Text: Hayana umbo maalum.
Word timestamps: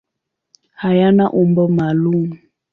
Hayana 0.81 1.25
umbo 1.41 1.63
maalum. 1.75 2.29